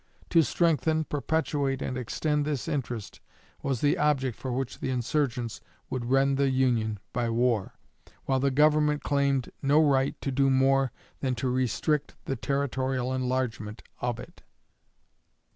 To 0.31 0.41
strengthen, 0.41 1.03
perpetuate, 1.03 1.79
and 1.79 1.95
extend 1.95 2.43
this 2.43 2.67
interest 2.67 3.19
was 3.61 3.81
the 3.81 3.99
object 3.99 4.35
for 4.35 4.51
which 4.51 4.79
the 4.79 4.89
insurgents 4.89 5.61
would 5.91 6.05
rend 6.05 6.37
the 6.37 6.49
Union 6.49 6.99
by 7.13 7.29
war, 7.29 7.75
while 8.25 8.39
the 8.39 8.49
Government 8.49 9.03
claimed 9.03 9.51
no 9.61 9.79
right 9.79 10.19
to 10.21 10.31
do 10.31 10.49
more 10.49 10.91
than 11.19 11.35
to 11.35 11.49
restrict 11.53 12.15
the 12.25 12.35
territorial 12.35 13.13
enlargement 13.13 13.83
of 13.99 14.19
it. 14.19 14.41